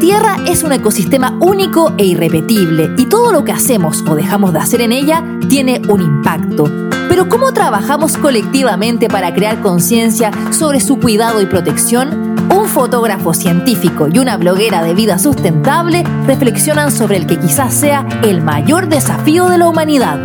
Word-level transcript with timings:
Tierra 0.00 0.36
es 0.46 0.62
un 0.62 0.72
ecosistema 0.72 1.36
único 1.40 1.92
e 1.98 2.04
irrepetible 2.04 2.94
y 2.96 3.06
todo 3.06 3.32
lo 3.32 3.44
que 3.44 3.50
hacemos 3.50 4.04
o 4.08 4.14
dejamos 4.14 4.52
de 4.52 4.60
hacer 4.60 4.80
en 4.80 4.92
ella 4.92 5.24
tiene 5.48 5.82
un 5.88 6.02
impacto. 6.02 6.70
Pero 7.08 7.28
¿cómo 7.28 7.52
trabajamos 7.52 8.16
colectivamente 8.16 9.08
para 9.08 9.34
crear 9.34 9.60
conciencia 9.60 10.30
sobre 10.52 10.78
su 10.80 11.00
cuidado 11.00 11.40
y 11.40 11.46
protección? 11.46 12.36
Un 12.54 12.66
fotógrafo 12.66 13.34
científico 13.34 14.06
y 14.06 14.20
una 14.20 14.36
bloguera 14.36 14.84
de 14.84 14.94
vida 14.94 15.18
sustentable 15.18 16.04
reflexionan 16.26 16.92
sobre 16.92 17.16
el 17.16 17.26
que 17.26 17.40
quizás 17.40 17.74
sea 17.74 18.06
el 18.22 18.40
mayor 18.40 18.88
desafío 18.88 19.48
de 19.48 19.58
la 19.58 19.68
humanidad. 19.68 20.20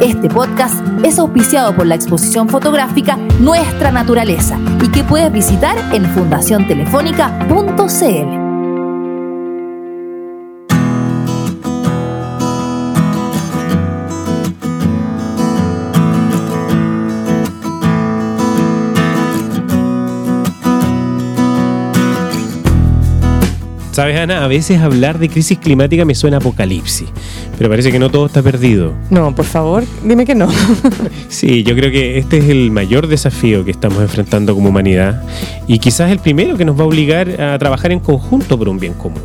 Este 0.00 0.28
podcast 0.28 0.76
es 1.02 1.18
auspiciado 1.18 1.74
por 1.74 1.86
la 1.86 1.96
exposición 1.96 2.48
fotográfica 2.48 3.16
Nuestra 3.40 3.90
Naturaleza 3.90 4.56
y 4.80 4.86
que 4.88 5.02
puedes 5.02 5.32
visitar 5.32 5.76
en 5.92 6.06
fundaciontelefónica.cl. 6.06 8.47
Sabes, 23.98 24.16
Ana, 24.16 24.44
a 24.44 24.46
veces 24.46 24.80
hablar 24.80 25.18
de 25.18 25.28
crisis 25.28 25.58
climática 25.58 26.04
me 26.04 26.14
suena 26.14 26.36
apocalipsis, 26.36 27.08
pero 27.58 27.68
parece 27.68 27.90
que 27.90 27.98
no 27.98 28.10
todo 28.10 28.26
está 28.26 28.40
perdido. 28.44 28.92
No, 29.10 29.34
por 29.34 29.44
favor, 29.44 29.82
dime 30.04 30.24
que 30.24 30.36
no. 30.36 30.48
sí, 31.28 31.64
yo 31.64 31.74
creo 31.74 31.90
que 31.90 32.16
este 32.16 32.38
es 32.38 32.44
el 32.44 32.70
mayor 32.70 33.08
desafío 33.08 33.64
que 33.64 33.72
estamos 33.72 34.00
enfrentando 34.00 34.54
como 34.54 34.68
humanidad 34.68 35.24
y 35.66 35.80
quizás 35.80 36.12
el 36.12 36.20
primero 36.20 36.56
que 36.56 36.64
nos 36.64 36.78
va 36.78 36.84
a 36.84 36.86
obligar 36.86 37.40
a 37.40 37.58
trabajar 37.58 37.90
en 37.90 37.98
conjunto 37.98 38.56
por 38.56 38.68
un 38.68 38.78
bien 38.78 38.94
común, 38.94 39.24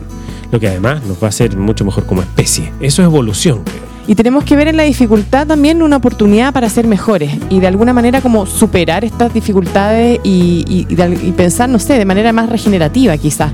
lo 0.51 0.59
que 0.59 0.69
además 0.69 1.03
nos 1.05 1.21
va 1.21 1.27
a 1.27 1.29
hacer 1.29 1.55
mucho 1.55 1.85
mejor 1.85 2.07
como 2.07 2.23
especie. 2.23 2.71
Eso 2.79 3.03
es 3.03 3.05
evolución, 3.05 3.61
creo. 3.63 3.83
Y 4.07 4.15
tenemos 4.15 4.43
que 4.43 4.55
ver 4.55 4.67
en 4.67 4.75
la 4.75 4.83
dificultad 4.83 5.45
también 5.45 5.83
una 5.83 5.97
oportunidad 5.97 6.51
para 6.51 6.67
ser 6.67 6.87
mejores 6.87 7.31
y 7.51 7.59
de 7.59 7.67
alguna 7.67 7.93
manera 7.93 8.21
como 8.21 8.47
superar 8.47 9.05
estas 9.05 9.33
dificultades 9.33 10.19
y, 10.23 10.65
y 10.67 11.31
pensar, 11.33 11.69
no 11.69 11.77
sé, 11.77 11.93
de 11.93 12.05
manera 12.05 12.33
más 12.33 12.49
regenerativa 12.49 13.15
quizás. 13.17 13.53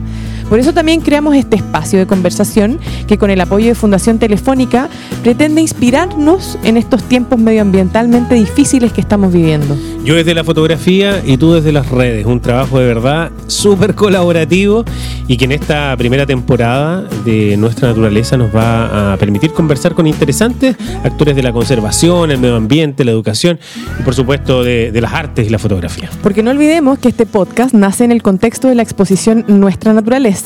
Por 0.49 0.59
eso 0.59 0.73
también 0.73 1.01
creamos 1.01 1.35
este 1.35 1.57
espacio 1.57 1.99
de 1.99 2.07
conversación 2.07 2.79
que 3.07 3.19
con 3.19 3.29
el 3.29 3.39
apoyo 3.39 3.67
de 3.67 3.75
Fundación 3.75 4.17
Telefónica 4.17 4.89
pretende 5.21 5.61
inspirarnos 5.61 6.57
en 6.63 6.75
estos 6.75 7.03
tiempos 7.03 7.37
medioambientalmente 7.37 8.33
difíciles 8.33 8.91
que 8.91 8.99
estamos 8.99 9.31
viviendo. 9.31 9.77
Yo 10.03 10.15
desde 10.15 10.33
la 10.33 10.43
fotografía 10.43 11.21
y 11.23 11.37
tú 11.37 11.53
desde 11.53 11.71
las 11.71 11.89
redes, 11.91 12.25
un 12.25 12.39
trabajo 12.39 12.79
de 12.79 12.87
verdad 12.87 13.31
súper 13.45 13.93
colaborativo 13.93 14.85
y 15.27 15.37
que 15.37 15.45
en 15.45 15.51
esta 15.51 15.95
primera 15.97 16.25
temporada 16.25 17.03
de 17.23 17.55
Nuestra 17.55 17.89
Naturaleza 17.89 18.35
nos 18.35 18.55
va 18.55 19.13
a 19.13 19.17
permitir 19.17 19.51
conversar 19.51 19.93
con 19.93 20.07
interesantes 20.07 20.75
actores 21.03 21.35
de 21.35 21.43
la 21.43 21.53
conservación, 21.53 22.31
el 22.31 22.39
medio 22.39 22.55
ambiente, 22.55 23.05
la 23.05 23.11
educación 23.11 23.59
y 23.99 24.01
por 24.01 24.15
supuesto 24.15 24.63
de, 24.63 24.91
de 24.91 25.01
las 25.01 25.13
artes 25.13 25.45
y 25.45 25.49
la 25.51 25.59
fotografía. 25.59 26.09
Porque 26.23 26.41
no 26.41 26.49
olvidemos 26.49 26.97
que 26.97 27.09
este 27.09 27.27
podcast 27.27 27.75
nace 27.75 28.03
en 28.03 28.11
el 28.11 28.23
contexto 28.23 28.67
de 28.67 28.73
la 28.73 28.81
exposición 28.81 29.45
Nuestra 29.47 29.93
Naturaleza 29.93 30.38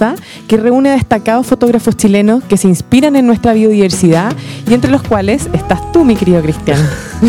que 0.47 0.57
reúne 0.57 0.89
a 0.89 0.93
destacados 0.93 1.45
fotógrafos 1.45 1.95
chilenos 1.95 2.43
que 2.43 2.57
se 2.57 2.67
inspiran 2.67 3.15
en 3.15 3.27
nuestra 3.27 3.53
biodiversidad 3.53 4.33
y 4.67 4.73
entre 4.73 4.91
los 4.91 5.03
cuales 5.03 5.49
estás 5.53 5.91
tú, 5.91 6.03
mi 6.03 6.15
querido 6.15 6.41
Cristian. 6.41 6.79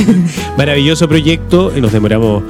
Maravilloso 0.56 1.08
proyecto, 1.08 1.72
nos 1.80 1.92
demoramos 1.92 2.42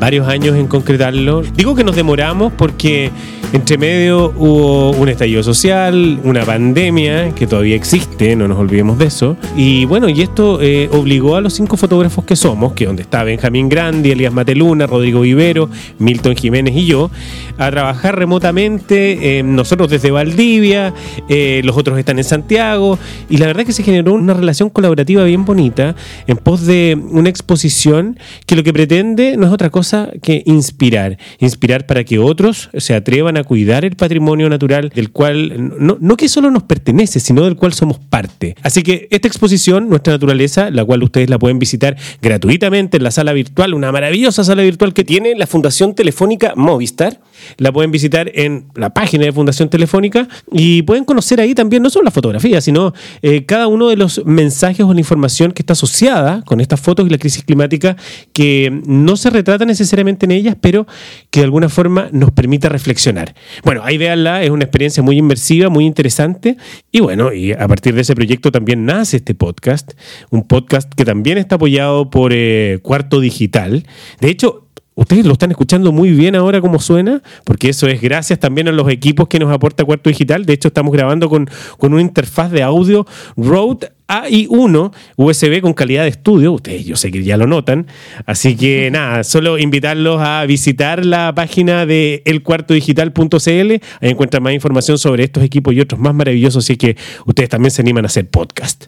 varios 0.00 0.26
años 0.26 0.56
en 0.56 0.66
concretarlo. 0.66 1.42
Digo 1.42 1.74
que 1.74 1.84
nos 1.84 1.94
demoramos 1.94 2.52
porque 2.52 3.10
entre 3.52 3.78
medio 3.78 4.32
hubo 4.36 4.90
un 4.92 5.08
estallido 5.08 5.42
social, 5.42 6.20
una 6.22 6.44
pandemia 6.44 7.34
que 7.34 7.46
todavía 7.46 7.74
existe, 7.74 8.36
no 8.36 8.46
nos 8.46 8.58
olvidemos 8.58 8.98
de 8.98 9.06
eso. 9.06 9.36
Y 9.56 9.86
bueno, 9.86 10.08
y 10.08 10.22
esto 10.22 10.60
eh, 10.62 10.88
obligó 10.92 11.34
a 11.34 11.40
los 11.40 11.54
cinco 11.54 11.76
fotógrafos 11.76 12.24
que 12.24 12.36
somos, 12.36 12.74
que 12.74 12.86
donde 12.86 13.02
está 13.02 13.24
Benjamín 13.24 13.68
Grandi, 13.68 14.12
Elías 14.12 14.32
Mateluna, 14.32 14.86
Rodrigo 14.86 15.22
Vivero, 15.22 15.68
Milton 15.98 16.36
Jiménez 16.36 16.76
y 16.76 16.86
yo, 16.86 17.10
a 17.58 17.70
trabajar 17.70 18.16
remotamente, 18.16 19.38
eh, 19.38 19.42
nosotros 19.42 19.90
desde 19.90 20.10
Valdivia, 20.10 20.94
eh, 21.28 21.60
los 21.64 21.76
otros 21.76 21.98
están 21.98 22.18
en 22.18 22.24
Santiago, 22.24 22.98
y 23.28 23.38
la 23.38 23.46
verdad 23.46 23.62
es 23.62 23.66
que 23.66 23.72
se 23.72 23.82
generó 23.82 24.14
una 24.14 24.34
relación 24.34 24.70
colaborativa 24.70 25.24
bien 25.24 25.44
bonita 25.44 25.96
en 26.28 26.36
pos 26.36 26.66
de 26.66 26.96
una 27.10 27.28
exposición 27.28 28.18
que 28.46 28.54
lo 28.54 28.62
que 28.62 28.72
pretende 28.72 29.36
no 29.36 29.46
es 29.46 29.52
otra 29.52 29.70
cosa 29.70 30.10
que 30.22 30.42
inspirar, 30.46 31.18
inspirar 31.40 31.86
para 31.86 32.04
que 32.04 32.18
otros 32.18 32.70
se 32.74 32.94
atrevan 32.94 33.36
a 33.36 33.39
cuidar 33.44 33.84
el 33.84 33.96
patrimonio 33.96 34.48
natural 34.48 34.90
del 34.90 35.10
cual 35.10 35.70
no, 35.78 35.98
no 36.00 36.16
que 36.16 36.28
solo 36.28 36.50
nos 36.50 36.64
pertenece, 36.64 37.20
sino 37.20 37.44
del 37.44 37.56
cual 37.56 37.72
somos 37.72 37.98
parte. 37.98 38.56
Así 38.62 38.82
que 38.82 39.08
esta 39.10 39.28
exposición, 39.28 39.88
Nuestra 39.88 40.12
Naturaleza, 40.14 40.70
la 40.70 40.84
cual 40.84 41.02
ustedes 41.02 41.30
la 41.30 41.38
pueden 41.38 41.58
visitar 41.58 41.96
gratuitamente 42.22 42.96
en 42.96 43.02
la 43.02 43.10
sala 43.10 43.32
virtual, 43.32 43.74
una 43.74 43.92
maravillosa 43.92 44.44
sala 44.44 44.62
virtual 44.62 44.94
que 44.94 45.04
tiene 45.04 45.34
la 45.34 45.46
Fundación 45.46 45.94
Telefónica 45.94 46.54
Movistar, 46.56 47.20
la 47.56 47.72
pueden 47.72 47.90
visitar 47.90 48.30
en 48.34 48.66
la 48.74 48.90
página 48.90 49.24
de 49.24 49.32
Fundación 49.32 49.68
Telefónica 49.68 50.28
y 50.52 50.82
pueden 50.82 51.04
conocer 51.04 51.40
ahí 51.40 51.54
también 51.54 51.82
no 51.82 51.90
solo 51.90 52.04
la 52.04 52.10
fotografía, 52.10 52.60
sino 52.60 52.92
eh, 53.22 53.44
cada 53.44 53.66
uno 53.66 53.88
de 53.88 53.96
los 53.96 54.24
mensajes 54.24 54.84
o 54.84 54.92
la 54.92 55.00
información 55.00 55.52
que 55.52 55.62
está 55.62 55.72
asociada 55.72 56.42
con 56.42 56.60
estas 56.60 56.80
fotos 56.80 57.06
y 57.06 57.10
la 57.10 57.18
crisis 57.18 57.44
climática 57.44 57.96
que 58.32 58.80
no 58.86 59.16
se 59.16 59.30
retrata 59.30 59.64
necesariamente 59.64 60.26
en 60.26 60.32
ellas, 60.32 60.56
pero 60.60 60.86
que 61.30 61.40
de 61.40 61.44
alguna 61.44 61.68
forma 61.68 62.08
nos 62.12 62.30
permite 62.30 62.68
reflexionar. 62.68 63.34
Bueno, 63.64 63.82
ahí 63.84 63.98
véanla, 63.98 64.42
es 64.42 64.50
una 64.50 64.64
experiencia 64.64 65.02
muy 65.02 65.16
inmersiva, 65.16 65.68
muy 65.68 65.86
interesante 65.86 66.56
y 66.92 67.00
bueno, 67.00 67.32
y 67.32 67.52
a 67.52 67.68
partir 67.68 67.94
de 67.94 68.02
ese 68.02 68.14
proyecto 68.14 68.50
también 68.50 68.84
nace 68.84 69.18
este 69.18 69.34
podcast, 69.34 69.92
un 70.30 70.46
podcast 70.46 70.92
que 70.94 71.04
también 71.04 71.38
está 71.38 71.56
apoyado 71.56 72.10
por 72.10 72.32
eh, 72.34 72.78
Cuarto 72.82 73.20
Digital. 73.20 73.86
De 74.20 74.28
hecho, 74.28 74.69
Ustedes 75.00 75.24
lo 75.24 75.32
están 75.32 75.50
escuchando 75.50 75.92
muy 75.92 76.10
bien 76.10 76.36
ahora 76.36 76.60
como 76.60 76.78
suena, 76.78 77.22
porque 77.44 77.70
eso 77.70 77.86
es 77.86 78.02
gracias 78.02 78.38
también 78.38 78.68
a 78.68 78.72
los 78.72 78.86
equipos 78.90 79.28
que 79.28 79.38
nos 79.38 79.50
aporta 79.50 79.82
Cuarto 79.82 80.10
Digital. 80.10 80.44
De 80.44 80.52
hecho, 80.52 80.68
estamos 80.68 80.92
grabando 80.92 81.30
con, 81.30 81.48
con 81.78 81.94
una 81.94 82.02
interfaz 82.02 82.50
de 82.50 82.62
audio 82.62 83.06
Rode 83.34 83.92
AI1 84.10 84.92
USB 85.16 85.60
con 85.60 85.72
calidad 85.72 86.02
de 86.02 86.08
estudio. 86.08 86.52
Ustedes 86.52 86.84
yo 86.84 86.96
sé 86.96 87.12
que 87.12 87.22
ya 87.22 87.36
lo 87.36 87.46
notan. 87.46 87.86
Así 88.26 88.56
que 88.56 88.90
nada, 88.92 89.22
solo 89.24 89.58
invitarlos 89.58 90.20
a 90.20 90.44
visitar 90.46 91.06
la 91.06 91.32
página 91.34 91.86
de 91.86 92.22
elcuartodigital.cl. 92.24 93.72
Ahí 94.00 94.10
encuentran 94.10 94.42
más 94.42 94.52
información 94.52 94.98
sobre 94.98 95.24
estos 95.24 95.44
equipos 95.44 95.74
y 95.74 95.80
otros 95.80 96.00
más 96.00 96.14
maravillosos. 96.14 96.64
Así 96.64 96.76
que 96.76 96.96
ustedes 97.24 97.48
también 97.48 97.70
se 97.70 97.82
animan 97.82 98.04
a 98.04 98.08
hacer 98.08 98.28
podcast. 98.28 98.86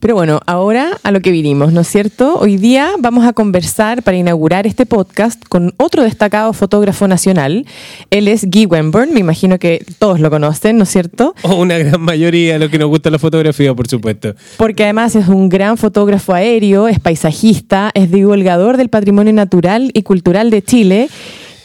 Pero 0.00 0.14
bueno, 0.14 0.40
ahora 0.46 0.98
a 1.02 1.10
lo 1.10 1.20
que 1.20 1.32
vinimos, 1.32 1.72
¿no 1.72 1.80
es 1.80 1.88
cierto? 1.88 2.36
Hoy 2.38 2.56
día 2.56 2.92
vamos 2.98 3.26
a 3.26 3.32
conversar 3.32 4.02
para 4.02 4.16
inaugurar 4.16 4.66
este 4.66 4.86
podcast 4.86 5.42
con 5.48 5.74
otro 5.76 6.04
destacado 6.04 6.52
fotógrafo 6.52 7.08
nacional. 7.08 7.66
Él 8.10 8.28
es 8.28 8.48
Guy 8.48 8.66
Wenburn, 8.66 9.12
me 9.12 9.20
imagino 9.20 9.58
que 9.58 9.84
todos 9.98 10.20
lo 10.20 10.30
conocen, 10.30 10.76
¿no 10.76 10.84
es 10.84 10.90
cierto? 10.90 11.34
O 11.42 11.56
una 11.56 11.78
gran 11.78 12.00
mayoría 12.00 12.54
de 12.54 12.58
los 12.60 12.70
que 12.70 12.78
nos 12.78 12.88
gusta 12.88 13.10
la 13.10 13.18
fotografía, 13.18 13.74
por 13.74 13.88
supuesto. 13.88 14.34
Porque 14.56 14.84
además 14.84 15.14
es 15.16 15.28
un 15.28 15.48
gran 15.48 15.76
fotógrafo 15.76 16.34
aéreo, 16.34 16.88
es 16.88 17.00
paisajista, 17.00 17.90
es 17.94 18.10
divulgador 18.10 18.76
del 18.76 18.88
patrimonio 18.88 19.32
natural 19.32 19.90
y 19.94 20.02
cultural 20.02 20.50
de 20.50 20.62
Chile 20.62 21.08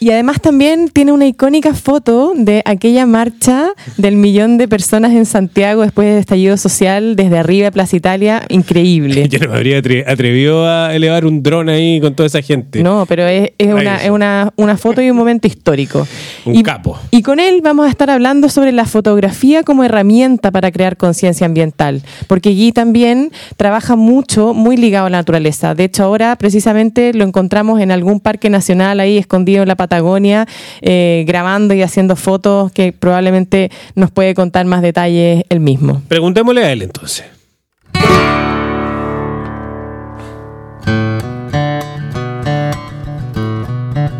y 0.03 0.12
además 0.12 0.41
también 0.41 0.90
tiene 0.90 1.14
una 1.14 1.25
icónica 1.25 1.74
foto 1.74 2.34
de 2.36 2.62
aquella 2.66 3.06
marcha 3.06 3.69
del 3.96 4.18
millón 4.18 4.58
de 4.58 4.68
personas 4.68 5.14
en 5.14 5.25
Santiago 5.25 5.84
después 5.84 6.09
del 6.09 6.18
estallido 6.18 6.58
social 6.58 7.16
desde 7.16 7.38
arriba 7.38 7.68
de 7.68 7.72
Plaza 7.72 7.96
Italia. 7.96 8.44
Increíble. 8.50 9.25
Yo 9.30 9.40
no 9.40 9.52
me 9.52 9.56
habría 9.56 9.78
atrevido 9.78 10.68
a 10.68 10.94
elevar 10.94 11.25
un 11.25 11.42
dron 11.42 11.69
ahí 11.69 12.02
con 12.02 12.16
toda 12.16 12.28
esa 12.28 12.42
gente. 12.42 12.84
No, 12.84 13.06
pero 13.06 13.25
es, 13.28 13.52
una, 14.09 14.52
una, 14.58 14.75
foto 14.75 15.02
y 15.02 15.09
un 15.09 15.16
momento 15.16 15.47
histórico. 15.47 16.06
Un 16.46 16.62
capo. 16.63 17.00
Y 17.09 17.22
con 17.22 17.40
él 17.40 17.62
vamos 17.63 17.86
a 17.86 17.90
estar 17.90 18.09
hablando 18.09 18.50
sobre 18.50 18.74
la 18.74 18.86
fotografía 18.86 19.63
como 19.63 19.86
herramienta 19.86 20.51
para 20.51 20.69
crear 20.69 20.98
conciencia 20.98 21.45
ambiental. 21.45 22.01
Porque 22.27 22.50
Guy 22.50 22.74
también 22.74 23.31
trabaja 23.56 23.95
mucho, 23.95 24.54
muy 24.54 24.75
ligado 24.75 25.06
a 25.06 25.10
la 25.10 25.19
naturaleza. 25.19 25.75
De 25.75 25.86
hecho, 25.86 26.04
ahora 26.04 26.36
precisamente 26.36 27.13
lo 27.13 27.24
encontramos 27.24 27.80
en 27.80 27.92
algún 27.92 28.19
parque 28.19 28.50
nacional 28.50 29.00
ahí 29.00 29.18
escondido 29.18 29.62
en 29.62 29.69
la 29.69 29.77
pata 29.77 29.93
Patagonia, 29.94 30.48
eh, 30.81 31.24
grabando 31.28 31.75
y 31.75 31.84
haciendo 31.84 32.16
fotos 32.16 32.72
que 32.72 32.94
probablemente 32.94 33.69
nos 33.94 34.10
puede 34.10 34.34
contar 34.34 34.66
más 34.66 34.81
detalles 34.81 35.44
él 35.50 35.60
mismo. 35.60 36.01
Preguntémosle 36.07 36.63
a 36.63 36.72
él 36.72 36.81
entonces. 36.81 37.25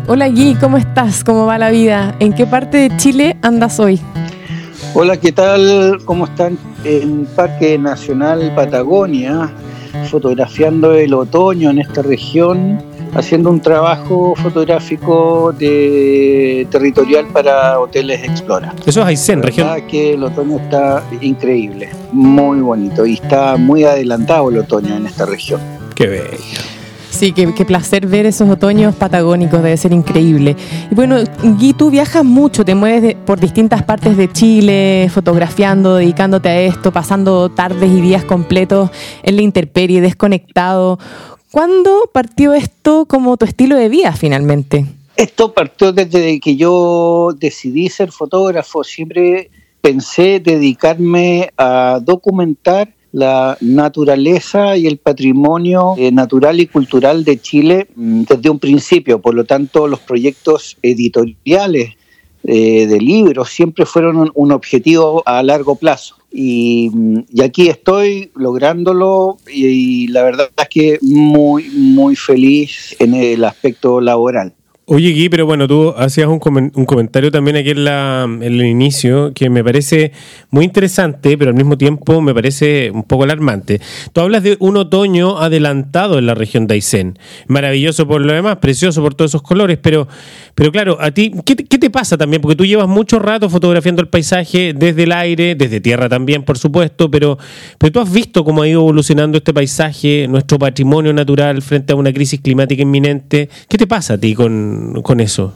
Hola 0.06 0.28
Gui, 0.28 0.54
¿cómo 0.60 0.76
estás? 0.76 1.24
¿Cómo 1.24 1.44
va 1.44 1.58
la 1.58 1.70
vida? 1.70 2.14
¿En 2.20 2.34
qué 2.34 2.46
parte 2.46 2.76
de 2.76 2.96
Chile 2.96 3.36
andas 3.42 3.80
hoy? 3.80 3.98
Hola, 4.94 5.16
¿qué 5.16 5.32
tal? 5.32 5.98
¿Cómo 6.04 6.26
están? 6.26 6.56
En 6.84 7.26
Parque 7.34 7.76
Nacional 7.78 8.52
Patagonia, 8.54 9.50
fotografiando 10.08 10.94
el 10.94 11.14
otoño 11.14 11.70
en 11.70 11.80
esta 11.80 12.02
región 12.02 12.93
haciendo 13.14 13.50
un 13.50 13.60
trabajo 13.60 14.34
fotográfico 14.36 15.52
de 15.52 16.66
territorial 16.70 17.26
para 17.32 17.78
hoteles 17.80 18.22
Explora. 18.24 18.74
Eso 18.86 19.00
es 19.00 19.06
Aysén, 19.06 19.42
región. 19.42 19.68
que 19.88 20.14
el 20.14 20.24
otoño 20.24 20.58
está 20.58 21.02
increíble, 21.20 21.90
muy 22.12 22.60
bonito 22.60 23.06
y 23.06 23.14
está 23.14 23.56
muy 23.56 23.84
adelantado 23.84 24.50
el 24.50 24.58
otoño 24.58 24.96
en 24.96 25.06
esta 25.06 25.26
región. 25.26 25.60
Qué 25.94 26.06
bello. 26.06 26.74
Sí, 27.14 27.32
qué, 27.32 27.64
placer 27.64 28.08
ver 28.08 28.26
esos 28.26 28.50
otoños 28.50 28.92
patagónicos, 28.96 29.62
debe 29.62 29.76
ser 29.76 29.92
increíble. 29.92 30.56
Y 30.90 30.94
bueno, 30.96 31.18
Gui, 31.44 31.72
tú 31.72 31.88
viajas 31.88 32.24
mucho, 32.24 32.64
te 32.64 32.74
mueves 32.74 33.14
por 33.24 33.38
distintas 33.38 33.84
partes 33.84 34.16
de 34.16 34.32
Chile, 34.32 35.08
fotografiando, 35.14 35.94
dedicándote 35.94 36.48
a 36.48 36.60
esto, 36.62 36.90
pasando 36.90 37.50
tardes 37.50 37.88
y 37.88 38.00
días 38.00 38.24
completos 38.24 38.90
en 39.22 39.36
la 39.36 39.42
intemperie, 39.42 40.00
desconectado. 40.00 40.98
¿Cuándo 41.54 42.10
partió 42.12 42.52
esto 42.52 43.06
como 43.06 43.36
tu 43.36 43.44
estilo 43.44 43.76
de 43.76 43.88
vida 43.88 44.10
finalmente? 44.10 44.86
Esto 45.14 45.54
partió 45.54 45.92
desde 45.92 46.40
que 46.40 46.56
yo 46.56 47.30
decidí 47.38 47.88
ser 47.90 48.10
fotógrafo. 48.10 48.82
Siempre 48.82 49.52
pensé 49.80 50.40
dedicarme 50.40 51.52
a 51.56 52.00
documentar 52.02 52.92
la 53.12 53.56
naturaleza 53.60 54.76
y 54.76 54.88
el 54.88 54.98
patrimonio 54.98 55.94
eh, 55.96 56.10
natural 56.10 56.58
y 56.58 56.66
cultural 56.66 57.22
de 57.22 57.38
Chile 57.40 57.86
mm, 57.94 58.22
desde 58.22 58.50
un 58.50 58.58
principio. 58.58 59.20
Por 59.20 59.36
lo 59.36 59.44
tanto, 59.44 59.86
los 59.86 60.00
proyectos 60.00 60.76
editoriales 60.82 61.90
eh, 62.46 62.86
de 62.88 62.98
libros 62.98 63.48
siempre 63.48 63.86
fueron 63.86 64.30
un, 64.34 64.52
objetivo 64.52 65.22
a 65.24 65.42
largo 65.42 65.76
plazo. 65.76 66.16
Y, 66.36 66.90
aquí 67.40 67.68
estoy 67.68 68.32
lográndolo 68.34 69.38
y, 69.46 70.08
la 70.08 70.24
verdad 70.24 70.50
es 70.56 70.68
que 70.68 70.98
muy, 71.00 71.70
muy 71.70 72.16
feliz 72.16 72.96
en 72.98 73.14
el 73.14 73.44
aspecto 73.44 74.00
laboral. 74.00 74.52
Oye, 74.86 75.12
Gui, 75.12 75.30
pero 75.30 75.46
bueno, 75.46 75.66
tú 75.66 75.94
hacías 75.96 76.28
un, 76.28 76.38
comentario 76.38 77.30
también 77.30 77.56
aquí 77.56 77.70
en, 77.70 77.84
la, 77.84 78.28
el 78.42 78.60
inicio 78.66 79.32
que 79.32 79.48
me 79.48 79.64
parece 79.64 80.12
muy 80.50 80.66
interesante, 80.66 81.38
pero 81.38 81.52
al 81.52 81.56
mismo 81.56 81.78
tiempo 81.78 82.20
me 82.20 82.34
parece 82.34 82.90
un 82.90 83.02
poco 83.02 83.24
alarmante. 83.24 83.80
Tú 84.12 84.20
hablas 84.20 84.42
de 84.42 84.58
un 84.60 84.76
otoño 84.76 85.38
adelantado 85.38 86.18
en 86.18 86.26
la 86.26 86.34
región 86.34 86.66
de 86.66 86.74
Aysén. 86.74 87.18
Maravilloso 87.46 88.06
por 88.06 88.20
lo 88.20 88.34
demás, 88.34 88.58
precioso 88.58 89.00
por 89.00 89.14
todos 89.14 89.30
esos 89.30 89.40
colores, 89.40 89.78
pero, 89.80 90.06
pero 90.54 90.70
claro, 90.70 90.98
a 91.00 91.12
ti, 91.12 91.32
¿qué, 91.46 91.56
¿qué, 91.56 91.78
te 91.78 91.88
pasa 91.88 92.18
también? 92.18 92.42
Porque 92.42 92.56
tú 92.56 92.66
llevas 92.66 92.86
mucho 92.86 93.18
rato 93.18 93.48
fotografiando 93.48 94.02
el 94.02 94.08
paisaje 94.08 94.74
desde 94.76 95.04
el 95.04 95.12
aire, 95.12 95.54
desde 95.54 95.80
tierra 95.80 96.10
también, 96.10 96.42
por 96.42 96.58
supuesto, 96.58 97.10
pero, 97.10 97.38
pero 97.78 97.90
tú 97.90 98.00
has 98.00 98.12
visto 98.12 98.44
cómo 98.44 98.60
ha 98.60 98.68
ido 98.68 98.82
evolucionando 98.82 99.38
este 99.38 99.54
paisaje, 99.54 100.28
nuestro 100.28 100.58
patrimonio 100.58 101.14
natural 101.14 101.62
frente 101.62 101.94
a 101.94 101.96
una 101.96 102.12
crisis 102.12 102.38
climática 102.42 102.82
inminente. 102.82 103.48
¿Qué 103.66 103.78
te 103.78 103.86
pasa 103.86 104.14
a 104.14 104.18
ti 104.18 104.34
con 104.34 104.73
con, 105.02 105.20
eso? 105.20 105.54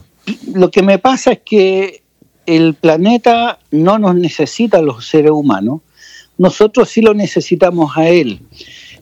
Lo 0.53 0.71
que 0.71 0.81
me 0.81 0.99
pasa 0.99 1.33
es 1.33 1.39
que 1.45 2.01
el 2.45 2.73
planeta 2.73 3.59
no 3.71 3.99
nos 3.99 4.15
necesita 4.15 4.79
a 4.79 4.81
los 4.81 5.07
seres 5.07 5.31
humanos, 5.31 5.81
nosotros 6.37 6.89
sí 6.89 7.01
lo 7.01 7.13
necesitamos 7.13 7.97
a 7.97 8.09
él. 8.09 8.39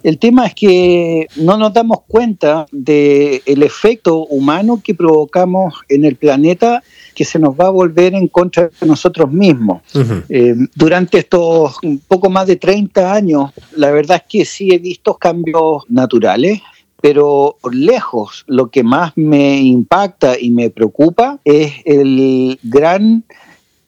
El 0.04 0.20
tema 0.20 0.46
es 0.46 0.54
que 0.54 1.28
no 1.38 1.58
nos 1.58 1.74
damos 1.74 2.00
cuenta 2.08 2.66
del 2.72 3.42
el 3.46 3.64
efecto 3.64 4.26
humano 4.26 4.82
que 4.84 4.94
provocamos 4.94 5.74
en 5.90 6.06
el 6.06 6.16
planeta 6.16 6.84
que 7.16 7.26
se 7.26 7.40
nos 7.40 7.56
va 7.56 7.68
a 7.68 7.72
volver 7.72 8.14
en 8.14 8.28
contra 8.28 8.70
de 8.80 8.88
nosotros 8.88 9.32
mismos. 9.32 9.82
Eh, 10.30 10.56
durante 10.76 11.20
estos 11.20 11.78
poco 12.08 12.30
más 12.30 12.48
de 12.48 12.58
30 12.58 13.14
años, 13.14 13.52
la 13.76 13.92
verdad 13.92 14.18
es 14.18 14.24
que 14.30 14.46
sí 14.46 14.70
he 14.72 14.78
visto 14.78 15.16
cambios 15.16 15.84
naturales 15.90 16.62
pero 17.02 17.58
lejos 17.72 18.44
lo 18.48 18.70
que 18.70 18.84
más 18.84 19.14
me 19.16 19.60
impacta 19.60 20.40
y 20.40 20.50
me 20.52 20.70
preocupa 20.70 21.40
es 21.46 21.74
el 21.86 22.60
gran 22.64 23.24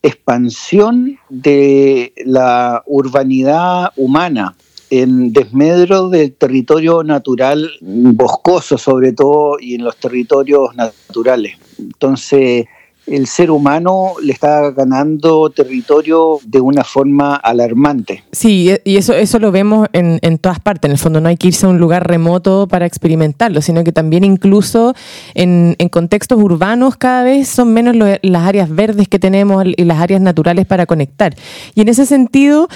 expansión 0.01 1.17
de 1.29 2.13
la 2.25 2.83
urbanidad 2.85 3.91
humana 3.97 4.55
en 4.89 5.33
desmedro 5.33 6.09
del 6.09 6.33
territorio 6.33 7.03
natural 7.03 7.69
boscoso 7.81 8.77
sobre 8.77 9.13
todo 9.13 9.57
y 9.59 9.75
en 9.75 9.83
los 9.83 9.97
territorios 9.97 10.75
naturales. 10.75 11.57
Entonces, 11.77 12.65
el 13.09 13.27
ser 13.27 13.51
humano 13.51 14.13
le 14.21 14.33
está 14.33 14.71
ganando 14.71 15.49
territorio 15.49 16.39
de 16.45 16.61
una 16.61 16.83
forma 16.83 17.35
alarmante. 17.35 18.23
Sí, 18.31 18.71
y 18.83 18.97
eso, 18.97 19.13
eso 19.13 19.39
lo 19.39 19.51
vemos 19.51 19.87
en, 19.93 20.19
en, 20.21 20.37
todas 20.37 20.59
partes. 20.59 20.89
En 20.89 20.91
el 20.91 20.97
fondo 20.97 21.21
no 21.21 21.29
hay 21.29 21.37
que 21.37 21.47
irse 21.47 21.65
a 21.65 21.69
un 21.69 21.79
lugar 21.79 22.07
remoto 22.07 22.67
para 22.67 22.85
experimentarlo, 22.85 23.61
sino 23.61 23.83
que 23.83 23.91
también 23.91 24.23
incluso 24.23 24.93
en, 25.33 25.75
en 25.79 25.89
contextos 25.89 26.39
urbanos 26.41 26.97
cada 26.97 27.23
vez 27.23 27.47
son 27.47 27.73
menos 27.73 27.95
las 27.95 28.43
áreas 28.43 28.69
verdes 28.69 29.07
que 29.07 29.19
tenemos 29.19 29.65
y 29.65 29.83
las 29.83 29.99
áreas 29.99 30.21
naturales 30.21 30.65
para 30.65 30.85
conectar. 30.85 31.35
Y 31.75 31.81
en 31.81 31.89
ese 31.89 32.05
sentido, 32.05 32.69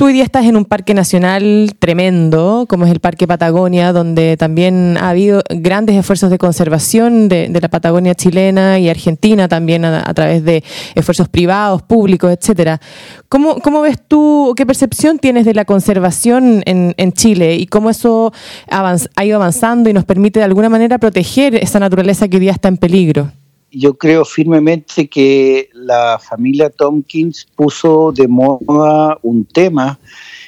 Tú 0.00 0.06
hoy 0.06 0.14
día 0.14 0.24
estás 0.24 0.46
en 0.46 0.56
un 0.56 0.64
parque 0.64 0.94
nacional 0.94 1.74
tremendo, 1.78 2.64
como 2.66 2.86
es 2.86 2.90
el 2.90 3.00
Parque 3.00 3.26
Patagonia, 3.28 3.92
donde 3.92 4.38
también 4.38 4.96
ha 4.96 5.10
habido 5.10 5.42
grandes 5.50 5.94
esfuerzos 5.94 6.30
de 6.30 6.38
conservación 6.38 7.28
de, 7.28 7.50
la 7.60 7.68
Patagonia 7.68 8.14
chilena 8.14 8.78
y 8.78 8.88
argentina 8.88 9.46
también 9.46 9.84
a, 9.84 10.14
través 10.14 10.42
de 10.42 10.64
esfuerzos 10.94 11.28
privados, 11.28 11.82
públicos, 11.82 12.32
etcétera. 12.32 12.80
¿Cómo, 13.28 13.56
¿Cómo, 13.60 13.82
ves 13.82 13.98
tú, 14.08 14.54
qué 14.56 14.64
percepción 14.64 15.18
tienes 15.18 15.44
de 15.44 15.52
la 15.52 15.66
conservación 15.66 16.62
en, 16.64 16.94
en 16.96 17.12
Chile 17.12 17.56
y 17.56 17.66
cómo 17.66 17.90
eso 17.90 18.32
ha 18.70 19.24
ido 19.26 19.36
avanzando 19.36 19.90
y 19.90 19.92
nos 19.92 20.06
permite 20.06 20.38
de 20.38 20.46
alguna 20.46 20.70
manera 20.70 20.96
proteger 20.96 21.56
esa 21.56 21.78
naturaleza 21.78 22.26
que 22.26 22.38
hoy 22.38 22.40
día 22.40 22.52
está 22.52 22.68
en 22.68 22.78
peligro? 22.78 23.32
Yo 23.70 23.94
creo 23.94 24.24
firmemente 24.24 25.08
que 25.08 25.70
la 25.72 26.18
familia 26.18 26.70
Tompkins 26.70 27.46
puso 27.54 28.12
de 28.12 28.28
moda 28.28 29.18
un 29.22 29.44
tema 29.44 29.98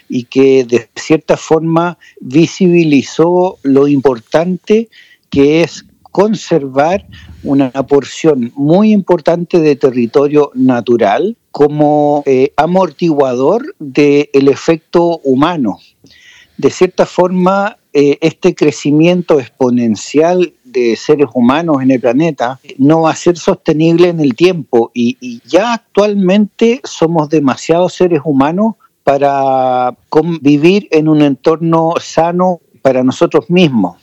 y 0.09 0.25
que 0.25 0.65
de 0.65 0.89
cierta 0.97 1.37
forma 1.37 1.99
visibilizó 2.21 3.59
lo 3.63 3.89
importante 3.89 4.89
que 5.31 5.63
es 5.63 5.85
conservar 6.03 7.07
una 7.43 7.71
porción 7.71 8.53
muy 8.55 8.93
importante 8.93 9.61
de 9.61 9.77
territorio 9.77 10.51
natural 10.55 11.37
como 11.51 12.23
eh, 12.27 12.53
amortiguador 12.57 13.75
del 13.79 14.49
efecto 14.49 15.21
humano. 15.25 15.79
De 16.59 16.71
cierta 16.71 17.07
forma, 17.07 17.79
eh, 17.95 18.19
este 18.21 18.55
crecimiento 18.55 19.41
exponencial 19.41 20.53
de 20.73 20.97
seres 20.97 21.29
humanos 21.35 21.83
en 21.83 21.91
el 21.91 22.01
planeta 22.01 22.59
no 22.79 23.03
va 23.03 23.11
a 23.11 23.17
ser 23.17 23.37
sostenible 23.37 24.09
en 24.09 24.21
el 24.21 24.35
tiempo 24.35 24.91
y, 24.95 25.41
ya 25.47 25.75
actualmente 25.75 26.81
somos 26.85 27.29
demasiados 27.29 27.95
seres 27.95 28.21
humanos 28.25 28.75
para 29.05 29.95
convivir 30.09 30.89
en 30.91 31.09
un 31.09 31.21
entorno 31.23 31.95
sano 32.01 32.61
para 32.83 33.03
nosotros 33.03 33.51
mismos. 33.51 33.99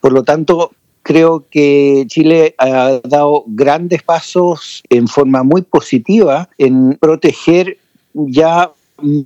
Por 0.00 0.12
lo 0.12 0.22
tanto, 0.22 0.72
creo 1.02 1.44
que 1.50 2.04
Chile 2.08 2.54
ha 2.58 3.00
dado 3.04 3.44
grandes 3.46 4.02
pasos 4.02 4.82
en 4.90 5.06
forma 5.08 5.42
muy 5.42 5.62
positiva 5.62 6.48
en 6.58 6.96
proteger 7.00 7.78
ya 8.14 8.70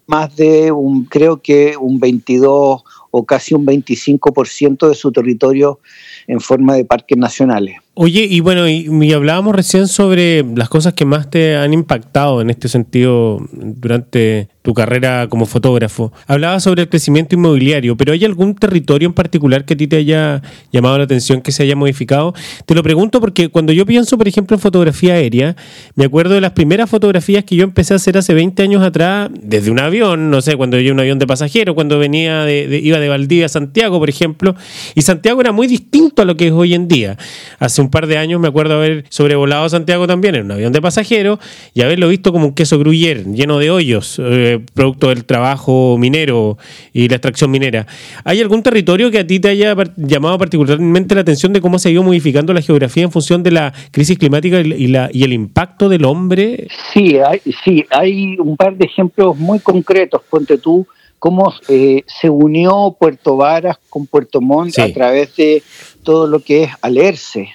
más 0.07 0.35
de 0.37 0.73
un, 0.73 1.05
creo 1.05 1.41
que 1.41 1.77
un 1.77 2.01
22 2.01 2.83
o 3.11 3.25
casi 3.25 3.55
un 3.55 3.67
25% 3.67 4.89
de 4.89 4.95
su 4.95 5.13
territorio 5.13 5.81
en 6.27 6.41
forma 6.41 6.75
de 6.75 6.85
parques 6.85 7.19
nacionales. 7.19 7.77
Oye, 8.01 8.29
y 8.31 8.39
bueno, 8.39 8.69
y, 8.69 9.13
hablábamos 9.13 9.57
recién 9.57 9.89
sobre 9.89 10.45
las 10.55 10.69
cosas 10.69 10.95
que 10.95 11.05
más 11.05 11.31
te 11.31 11.57
han 11.57 11.73
impactado 11.73 12.41
en 12.41 12.49
este 12.49 12.69
sentido 12.69 13.45
durante 13.51 14.47
tu 14.63 14.73
carrera 14.73 15.27
como 15.29 15.47
fotógrafo. 15.47 16.13
Hablabas 16.29 16.63
sobre 16.63 16.83
el 16.83 16.89
crecimiento 16.89 17.35
inmobiliario, 17.35 17.97
pero 17.97 18.13
¿hay 18.13 18.25
algún 18.25 18.55
territorio 18.55 19.09
en 19.09 19.15
particular 19.15 19.65
que 19.65 19.75
a 19.75 19.77
ti 19.77 19.89
te 19.89 19.97
haya 19.97 20.43
llamado 20.71 20.97
la 20.97 21.05
atención, 21.05 21.41
que 21.41 21.51
se 21.51 21.65
haya 21.65 21.75
modificado? 21.75 22.35
Te 22.67 22.77
lo 22.77 22.85
pregunto 22.85 23.21
porque 23.21 23.49
cuando 23.49 23.73
yo 23.73 23.85
pienso, 23.85 24.17
por 24.17 24.29
ejemplo, 24.29 24.55
en 24.55 24.61
fotografía 24.61 25.15
aérea, 25.15 25.57
me 25.97 26.05
acuerdo 26.05 26.35
de 26.35 26.41
las 26.41 26.53
primeras 26.53 26.89
fotografías 26.89 27.43
que 27.43 27.57
yo 27.57 27.65
empecé 27.65 27.95
a 27.95 27.97
hacer 27.97 28.17
hace 28.17 28.33
20 28.33 28.63
años 28.63 28.85
atrás, 28.85 29.29
desde 29.43 29.73
un 29.73 29.81
avión, 29.81 30.31
no 30.31 30.41
sé, 30.41 30.55
cuando 30.55 30.79
yo 30.79 30.93
un 30.93 31.01
avión 31.01 31.19
de 31.19 31.27
pasajero, 31.27 31.75
cuando 31.75 31.99
venía 31.99 32.45
de, 32.45 32.81
iba 32.81 33.01
de 33.01 33.09
Valdivia 33.09 33.47
a 33.47 33.49
Santiago, 33.49 33.99
por 33.99 34.09
ejemplo, 34.09 34.55
y 34.95 35.03
Santiago 35.03 35.41
era 35.41 35.51
muy 35.51 35.67
distinto 35.67 36.23
a 36.23 36.25
lo 36.25 36.37
que 36.37 36.47
es 36.47 36.53
hoy 36.53 36.75
en 36.75 36.87
día. 36.87 37.17
Hace 37.59 37.81
un 37.81 37.88
un 37.89 37.91
par 37.91 38.07
de 38.07 38.19
años 38.19 38.39
me 38.39 38.49
acuerdo 38.49 38.75
haber 38.75 39.07
sobrevolado 39.09 39.67
Santiago 39.71 40.07
también 40.07 40.35
en 40.35 40.45
un 40.45 40.53
avión 40.53 40.75
de 40.75 40.83
pasajeros 40.83 41.39
y 41.73 41.81
haberlo 41.81 42.09
visto 42.09 42.33
como 42.33 42.45
un 42.45 42.53
queso 42.53 42.79
gruyer 42.79 43.25
lleno 43.25 43.59
de 43.59 43.71
hoyos, 43.71 44.21
eh, 44.23 44.61
producto 44.75 45.09
del 45.09 45.25
trabajo 45.25 45.97
minero 45.99 46.59
y 46.93 47.09
la 47.09 47.17
extracción 47.17 47.51
minera. 47.51 47.87
¿Hay 48.25 48.43
algún 48.43 48.63
territorio 48.63 49.11
que 49.11 49.21
a 49.21 49.27
ti 49.27 49.41
te 49.41 49.49
haya 49.49 49.75
llamado 49.97 50.37
particularmente 50.37 51.15
la 51.15 51.23
atención 51.23 51.55
de 51.55 51.63
cómo 51.63 51.79
se 51.79 51.89
ha 51.89 51.93
ido 51.93 52.03
modificando 52.03 52.53
la 52.53 52.61
geografía 52.61 53.05
en 53.05 53.11
función 53.11 53.43
de 53.43 53.53
la 53.53 53.73
crisis 53.91 54.19
climática 54.19 54.61
y, 54.61 54.89
la, 54.89 55.09
y 55.11 55.25
el 55.25 55.33
impacto 55.33 55.89
del 55.89 56.05
hombre? 56.05 56.69
Sí, 56.93 57.17
hay, 57.19 57.41
sí, 57.65 57.87
hay 57.91 58.37
un 58.39 58.59
par 58.59 58.77
de 58.77 58.85
ejemplos 58.85 59.39
muy 59.39 59.61
concretos. 59.61 60.21
Ponte 60.29 60.59
tú, 60.59 60.87
cómo 61.19 61.53
eh, 61.69 62.03
se 62.07 62.31
unió 62.31 62.97
Puerto 62.99 63.37
Varas 63.37 63.79
con 63.89 64.07
Puerto 64.07 64.41
Montt 64.41 64.79
a 64.79 64.93
través 64.93 65.35
de 65.37 65.63
todo 66.03 66.27
lo 66.27 66.41
que 66.41 66.65
es 66.65 66.71
Alerce, 66.81 67.49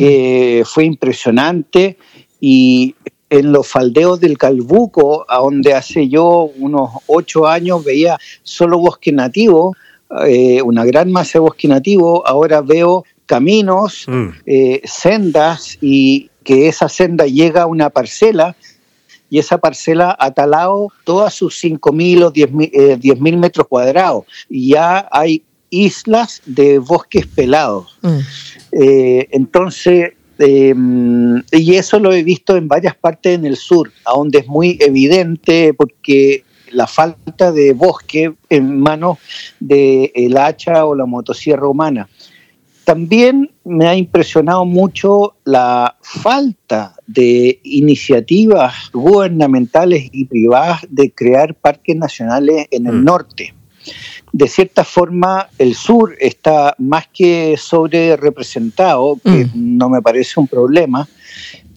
que 0.00 0.62
fue 0.64 0.84
impresionante. 0.84 1.98
Y 2.40 2.94
en 3.28 3.52
los 3.52 3.68
faldeos 3.68 4.18
del 4.18 4.38
Calbuco, 4.38 5.26
a 5.28 5.38
donde 5.38 5.74
hace 5.74 6.08
yo 6.08 6.50
unos 6.56 6.90
ocho 7.06 7.46
años 7.46 7.84
veía 7.84 8.18
solo 8.42 8.78
bosque 8.78 9.12
nativo, 9.12 9.76
eh, 10.26 10.62
una 10.62 10.84
gran 10.86 11.12
masa 11.12 11.34
de 11.34 11.40
bosque 11.40 11.68
nativo, 11.68 12.26
ahora 12.26 12.62
veo 12.62 13.04
caminos, 13.26 14.06
mm. 14.08 14.28
eh, 14.46 14.80
sendas 14.84 15.76
y 15.80 16.30
que 16.42 16.66
esa 16.66 16.88
senda 16.88 17.26
llega 17.26 17.62
a 17.62 17.66
una 17.66 17.90
parcela 17.90 18.56
y 19.28 19.38
esa 19.38 19.58
parcela 19.58 20.16
ha 20.18 20.32
talado 20.32 20.88
todas 21.04 21.34
sus 21.34 21.62
5.000 21.62 22.24
o 22.24 22.32
10.000 22.32 22.70
eh, 22.72 23.36
metros 23.36 23.68
cuadrados. 23.68 24.24
Y 24.48 24.70
ya 24.70 25.08
hay 25.12 25.44
islas 25.70 26.42
de 26.46 26.78
bosques 26.78 27.26
pelados. 27.26 27.98
Mm. 28.02 28.18
entonces, 28.72 30.12
Em, 30.42 31.42
y 31.52 31.74
eso 31.74 31.98
lo 31.98 32.14
he 32.14 32.22
visto 32.22 32.56
en 32.56 32.66
varias 32.66 32.96
partes 32.96 33.34
en 33.34 33.44
el 33.44 33.56
sur, 33.56 33.92
a 34.06 34.12
donde 34.12 34.38
es 34.38 34.46
muy 34.46 34.78
evidente 34.80 35.74
porque 35.74 36.44
la 36.72 36.86
falta 36.86 37.52
de 37.52 37.74
bosque 37.74 38.32
en 38.48 38.80
manos 38.80 39.18
del 39.58 40.10
el 40.14 40.38
hacha 40.38 40.86
o 40.86 40.94
la 40.94 41.04
motosierra 41.04 41.68
humana. 41.68 42.08
También 42.84 43.50
me 43.64 43.86
ha 43.86 43.94
impresionado 43.94 44.64
mucho 44.64 45.34
la 45.44 45.96
falta 46.00 46.94
de 47.06 47.60
iniciativas 47.62 48.90
gubernamentales 48.94 50.08
y 50.10 50.24
privadas 50.24 50.86
de 50.88 51.12
crear 51.12 51.54
parques 51.54 51.96
nacionales 51.96 52.66
en 52.70 52.86
el 52.86 52.94
mm. 52.94 53.04
norte 53.04 53.54
de 54.32 54.48
cierta 54.48 54.84
forma 54.84 55.48
el 55.58 55.74
sur 55.74 56.16
está 56.20 56.74
más 56.78 57.08
que 57.12 57.56
sobre 57.56 58.16
representado, 58.16 59.18
que 59.22 59.46
mm. 59.46 59.50
no 59.54 59.88
me 59.88 60.02
parece 60.02 60.38
un 60.38 60.46
problema, 60.46 61.08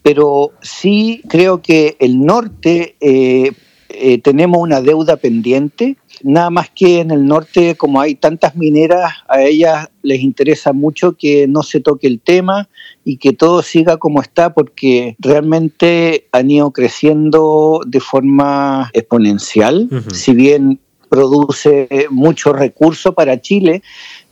pero 0.02 0.52
sí 0.62 1.22
creo 1.28 1.62
que 1.62 1.96
el 2.00 2.24
norte 2.24 2.96
eh, 3.00 3.52
eh, 3.96 4.18
tenemos 4.18 4.60
una 4.60 4.82
deuda 4.82 5.18
pendiente, 5.18 5.98
nada 6.24 6.50
más 6.50 6.70
que 6.70 7.00
en 7.00 7.12
el 7.12 7.26
norte, 7.26 7.76
como 7.76 8.02
hay 8.02 8.16
tantas 8.16 8.56
mineras, 8.56 9.14
a 9.28 9.44
ellas 9.44 9.90
les 10.02 10.22
interesa 10.22 10.74
mucho 10.74 11.14
que 11.14 11.48
no 11.48 11.64
se 11.64 11.80
toque 11.80 12.08
el 12.08 12.20
tema 12.20 12.70
y 13.06 13.18
que 13.18 13.34
todo 13.34 13.62
siga 13.62 13.98
como 13.98 14.22
está, 14.22 14.54
porque 14.54 15.16
realmente 15.20 16.28
han 16.32 16.50
ido 16.50 16.72
creciendo 16.72 17.82
de 17.86 18.00
forma 18.00 18.90
exponencial, 18.94 19.90
si 20.12 20.34
bien 20.34 20.80
produce 21.13 21.88
mucho 22.10 22.53
recurso 22.53 23.13
para 23.13 23.39
Chile, 23.39 23.84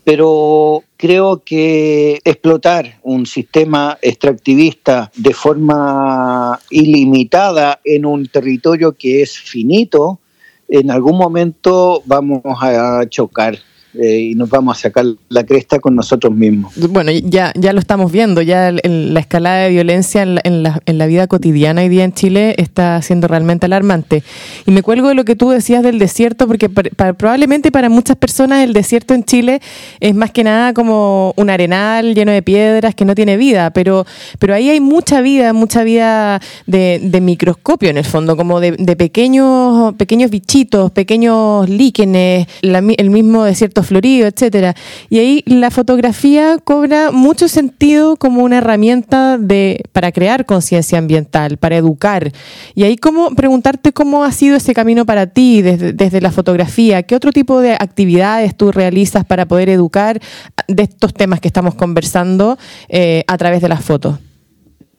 pero 0.03 0.83
creo 0.97 1.43
que 1.45 2.19
explotar 2.23 2.97
un 3.03 3.27
sistema 3.27 3.99
extractivista 4.01 5.11
de 5.15 5.31
forma 5.31 6.59
ilimitada 6.71 7.79
en 7.85 8.07
un 8.07 8.25
territorio 8.25 8.93
que 8.93 9.21
es 9.21 9.37
finito, 9.37 10.21
en 10.69 10.89
algún 10.89 11.19
momento 11.19 12.01
vamos 12.05 12.41
a 12.59 13.03
chocar. 13.07 13.59
Eh, 13.93 14.19
y 14.31 14.35
nos 14.35 14.49
vamos 14.49 14.77
a 14.77 14.81
sacar 14.81 15.05
la 15.27 15.43
cresta 15.43 15.79
con 15.79 15.95
nosotros 15.95 16.33
mismos. 16.33 16.73
Bueno, 16.89 17.11
ya, 17.11 17.51
ya 17.55 17.73
lo 17.73 17.79
estamos 17.79 18.09
viendo, 18.09 18.41
ya 18.41 18.71
la 18.71 19.19
escalada 19.19 19.63
de 19.63 19.69
violencia 19.69 20.21
en 20.21 20.35
la, 20.63 20.81
en, 20.85 20.97
la, 20.97 21.07
vida 21.07 21.27
cotidiana 21.27 21.81
hoy 21.81 21.89
día 21.89 22.05
en 22.05 22.13
Chile 22.13 22.55
está 22.57 23.01
siendo 23.01 23.27
realmente 23.27 23.65
alarmante. 23.65 24.23
Y 24.65 24.71
me 24.71 24.81
cuelgo 24.81 25.09
de 25.09 25.15
lo 25.15 25.25
que 25.25 25.35
tú 25.35 25.49
decías 25.49 25.83
del 25.83 25.99
desierto, 25.99 26.47
porque 26.47 26.69
probablemente 26.69 27.69
para 27.69 27.89
muchas 27.89 28.15
personas 28.15 28.63
el 28.63 28.71
desierto 28.71 29.13
en 29.13 29.25
Chile 29.25 29.61
es 29.99 30.15
más 30.15 30.31
que 30.31 30.45
nada 30.45 30.73
como 30.73 31.33
un 31.35 31.49
arenal 31.49 32.15
lleno 32.15 32.31
de 32.31 32.41
piedras 32.41 32.95
que 32.95 33.03
no 33.03 33.13
tiene 33.13 33.35
vida, 33.35 33.71
pero, 33.71 34.05
pero 34.39 34.53
ahí 34.53 34.69
hay 34.69 34.79
mucha 34.79 35.19
vida, 35.19 35.51
mucha 35.51 35.83
vida 35.83 36.39
de, 36.65 37.19
microscopio 37.21 37.89
en 37.89 37.97
el 37.97 38.05
fondo, 38.05 38.37
como 38.37 38.61
de, 38.61 38.95
pequeños, 38.95 39.95
pequeños 39.95 40.31
bichitos, 40.31 40.91
pequeños 40.91 41.67
líquenes, 41.67 42.47
el 42.61 43.09
mismo 43.09 43.43
desierto 43.43 43.80
florido, 43.83 44.27
etcétera. 44.27 44.75
Y 45.09 45.19
ahí 45.19 45.43
la 45.45 45.71
fotografía 45.71 46.57
cobra 46.63 47.11
mucho 47.11 47.47
sentido 47.47 48.15
como 48.15 48.43
una 48.43 48.59
herramienta 48.59 49.37
de 49.37 49.83
para 49.91 50.11
crear 50.11 50.45
conciencia 50.45 50.97
ambiental, 50.97 51.57
para 51.57 51.77
educar. 51.77 52.31
Y 52.75 52.83
ahí 52.83 52.97
cómo 52.97 53.31
preguntarte 53.35 53.93
cómo 53.93 54.23
ha 54.23 54.31
sido 54.31 54.57
ese 54.57 54.73
camino 54.73 55.05
para 55.05 55.27
ti 55.27 55.61
desde, 55.61 56.21
la 56.21 56.31
fotografía, 56.31 57.03
qué 57.03 57.15
otro 57.15 57.31
tipo 57.31 57.61
de 57.61 57.73
actividades 57.73 58.55
tú 58.55 58.71
realizas 58.71 59.25
para 59.25 59.45
poder 59.45 59.69
educar 59.69 60.19
de 60.67 60.83
estos 60.83 61.13
temas 61.13 61.39
que 61.39 61.47
estamos 61.47 61.75
conversando 61.75 62.57
eh, 62.89 63.23
a 63.27 63.37
través 63.37 63.61
de 63.61 63.69
las 63.69 63.83
fotos. 63.83 64.19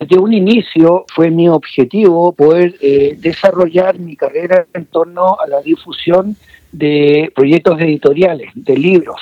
Desde 0.02 0.18
un 0.18 0.32
inicio 0.32 1.04
fue 1.14 1.30
mi 1.30 1.48
objetivo 1.48 2.32
poder 2.32 2.74
eh, 2.80 3.16
desarrollar 3.20 4.00
mi 4.00 4.16
carrera 4.16 4.66
en 4.74 4.86
torno 4.86 5.38
a 5.38 5.46
la 5.46 5.60
difusión 5.60 6.34
de 6.72 7.30
proyectos 7.34 7.80
editoriales, 7.80 8.50
de 8.54 8.76
libros, 8.76 9.20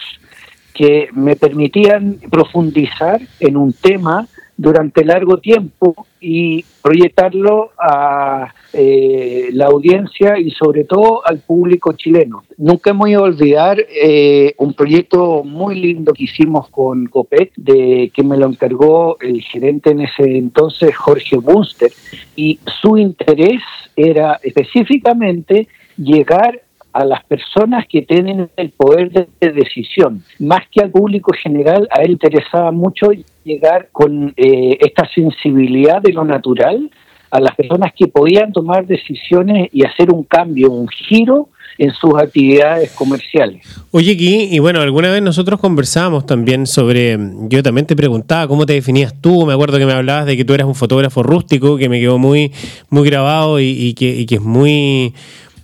que 0.73 1.09
me 1.13 1.37
permitían 1.37 2.19
profundizar 2.31 3.21
en 3.41 3.57
un 3.57 3.73
tema 3.73 4.27
durante 4.61 5.07
largo 5.07 5.39
tiempo 5.39 6.07
y 6.21 6.63
proyectarlo 6.83 7.71
a 7.79 8.53
eh, 8.75 9.49
la 9.55 9.67
audiencia 9.67 10.39
y 10.39 10.51
sobre 10.51 10.85
todo 10.85 11.27
al 11.27 11.39
público 11.39 11.95
chileno. 11.95 12.45
Nunca 12.59 12.93
me 12.93 12.99
voy 12.99 13.15
a 13.15 13.23
olvidar 13.23 13.79
eh, 13.89 14.55
un 14.59 14.75
proyecto 14.75 15.45
muy 15.45 15.81
lindo 15.81 16.13
que 16.13 16.25
hicimos 16.25 16.69
con 16.69 17.07
COPET, 17.07 17.53
de, 17.57 18.13
que 18.15 18.23
me 18.23 18.37
lo 18.37 18.49
encargó 18.49 19.17
el 19.21 19.41
gerente 19.41 19.93
en 19.93 20.03
ese 20.03 20.37
entonces, 20.37 20.95
Jorge 20.95 21.39
Bunster, 21.39 21.91
y 22.37 22.61
su 22.83 22.99
interés 22.99 23.63
era 23.97 24.39
específicamente 24.43 25.69
llegar 25.97 26.61
a 26.93 27.05
las 27.05 27.25
personas 27.25 27.87
que 27.89 28.03
tienen 28.03 28.51
el 28.57 28.71
poder 28.71 29.11
de, 29.11 29.53
decisión. 29.53 30.23
Más 30.39 30.61
que 30.71 30.83
al 30.83 30.91
público 30.91 31.33
general, 31.33 31.89
a 31.91 32.03
él 32.03 32.13
interesaba 32.13 32.71
mucho 32.73 33.11
llegar 33.45 33.89
con 33.93 34.33
eh, 34.37 34.77
esta 34.81 35.09
sensibilidad 35.15 36.03
de 36.03 36.13
lo 36.13 36.25
natural 36.25 36.91
a 37.31 37.41
las 37.41 37.55
personas 37.55 37.93
que 37.97 38.09
podían 38.09 38.53
tomar 38.53 38.87
decisiones 38.87 39.69
y 39.73 39.85
hacer 39.85 40.13
un 40.13 40.25
cambio, 40.25 40.71
un 40.71 40.89
giro 40.89 41.49
en 41.79 41.93
sus 41.95 42.15
actividades 42.15 42.91
comerciales. 42.93 43.65
Oye, 43.91 44.13
aquí, 44.13 44.49
y 44.51 44.59
bueno, 44.59 44.81
alguna 44.81 45.11
vez 45.11 45.23
nosotros 45.23 45.61
conversábamos 45.61 46.27
también 46.27 46.67
sobre, 46.67 47.17
yo 47.49 47.63
también 47.63 47.87
te 47.87 47.97
preguntaba 47.97 48.49
cómo 48.49 48.67
te 48.67 48.75
definías 48.75 49.19
tú, 49.21 49.47
me 49.47 49.55
acuerdo 49.55 49.79
que 49.79 49.87
me 49.87 49.93
hablabas 49.93 50.27
de 50.27 50.37
que 50.37 50.45
tú 50.45 50.53
eras 50.53 50.67
un 50.67 50.75
fotógrafo 50.75 51.23
rústico, 51.23 51.79
que 51.79 51.89
me 51.89 52.01
quedó 52.01 52.19
muy, 52.19 52.53
muy 52.91 53.09
grabado 53.09 53.61
y, 53.61 53.95
que, 53.95 54.11
y 54.11 54.27
que 54.27 54.35
es 54.35 54.43
muy, 54.43 55.15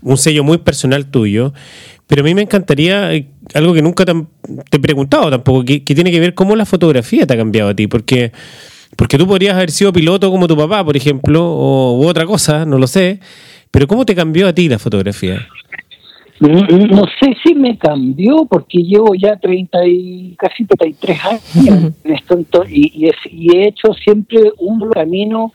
un 0.07 0.17
sello 0.17 0.45
muy 0.45 0.59
personal 0.59 1.07
tuyo. 1.07 1.53
Pero 2.07 2.23
a 2.23 2.25
mí 2.25 2.35
me 2.35 2.43
encantaría 2.43 3.13
eh, 3.13 3.27
algo 3.55 3.75
que 3.75 3.83
nunca 3.83 4.05
te, 4.05 4.13
he 4.71 4.79
preguntado 4.79 5.29
tampoco, 5.29 5.65
que, 5.65 5.81
tiene 5.81 6.13
que 6.13 6.21
ver 6.21 6.35
cómo 6.35 6.55
la 6.55 6.65
fotografía 6.65 7.27
te 7.27 7.35
ha 7.35 7.37
cambiado 7.37 7.71
a 7.71 7.75
ti, 7.75 7.89
porque, 7.89 8.31
porque 8.97 9.19
tú 9.19 9.27
podrías 9.27 9.57
haber 9.57 9.73
sido 9.73 9.93
piloto 9.93 10.31
como 10.31 10.47
tu 10.47 10.57
papá, 10.57 10.85
por 10.85 10.97
ejemplo, 10.97 11.45
o 11.45 11.99
u 11.99 12.07
otra 12.07 12.25
cosa, 12.25 12.65
no 12.65 12.79
lo 12.79 12.87
sé, 12.87 13.19
pero 13.73 13.89
¿cómo 13.89 14.07
te 14.07 14.15
cambió 14.15 14.47
a 14.47 14.53
ti 14.53 14.69
la 14.69 14.79
fotografía? 14.79 15.49
No 16.39 17.05
sé 17.19 17.35
si 17.43 17.55
me 17.55 17.77
cambió 17.77 18.45
porque 18.49 18.79
llevo 18.79 19.15
ya 19.15 19.37
30 19.37 19.87
y 19.87 20.37
casi 20.39 20.67
33 20.67 21.25
años 21.25 21.95
en 22.05 22.13
esto 22.15 22.65
y, 22.69 23.11
y, 23.31 23.57
he 23.57 23.69
hecho 23.69 23.95
siempre 23.95 24.53
un 24.59 24.91
camino 24.91 25.53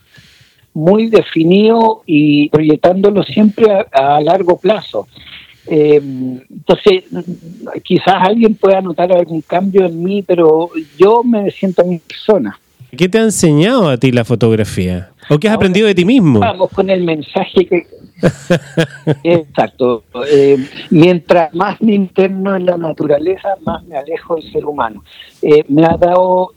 muy 0.73 1.09
definido 1.09 2.03
y 2.05 2.49
proyectándolo 2.49 3.23
siempre 3.23 3.67
a, 3.91 4.21
largo 4.21 4.57
plazo. 4.57 5.07
Eh, 5.67 6.01
entonces, 6.49 7.03
quizás 7.83 8.15
alguien 8.19 8.55
pueda 8.55 8.81
notar 8.81 9.11
algún 9.11 9.41
cambio 9.41 9.85
en 9.85 10.03
mí, 10.03 10.21
pero 10.21 10.69
yo 10.97 11.23
me 11.23 11.51
siento 11.51 11.81
a 11.81 11.85
mi 11.85 11.99
persona. 11.99 12.59
¿Qué 12.97 13.07
te 13.07 13.19
ha 13.19 13.23
enseñado 13.23 13.89
a 13.89 13.97
ti 13.97 14.11
la 14.11 14.25
fotografía? 14.25 15.11
¿O 15.29 15.39
qué 15.39 15.47
has 15.47 15.55
aprendido 15.55 15.87
de 15.87 15.95
ti 15.95 16.03
mismo? 16.03 16.39
Vamos 16.39 16.69
con 16.71 16.89
el 16.89 17.03
mensaje 17.03 17.65
que... 17.65 17.87
Exacto. 19.23 20.03
Eh, 20.29 20.57
mientras 20.89 21.53
más 21.53 21.81
me 21.81 21.93
interno 21.93 22.55
en 22.55 22.65
la 22.65 22.77
naturaleza, 22.77 23.55
más 23.65 23.83
me 23.85 23.95
alejo 23.95 24.35
del 24.35 24.51
ser 24.51 24.65
humano. 24.65 25.03
Eh, 25.41 25.63
me 25.69 25.85
ha 25.85 25.95
dado 25.95 26.51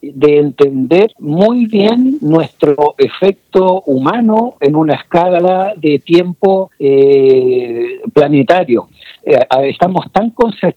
de 0.00 0.38
entender 0.38 1.12
muy 1.18 1.66
bien 1.66 2.18
nuestro 2.20 2.94
efecto 2.96 3.82
humano 3.86 4.54
en 4.60 4.76
una 4.76 4.94
escala 4.94 5.74
de 5.76 5.98
tiempo 5.98 6.70
eh, 6.78 8.00
planetario. 8.14 8.88
Eh, 9.24 9.38
estamos 9.64 10.06
tan 10.12 10.32